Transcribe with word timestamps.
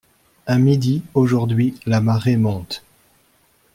À 0.47 0.57
midi, 0.57 1.03
aujourd’hui, 1.13 1.79
la 1.85 2.01
marée 2.01 2.35
monte. 2.35 2.83